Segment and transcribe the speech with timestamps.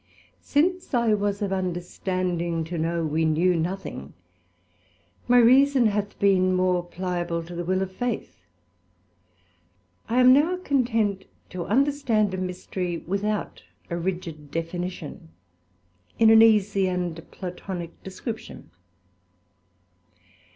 [0.41, 4.15] Since I was of understanding to know we knew nothing,
[5.27, 8.41] my reason hath been more pliable to the will of Faith;
[10.09, 13.61] I am now content to understand a mystery without
[13.91, 15.29] a rigid definition,
[16.17, 18.71] in an easie and Platonick description.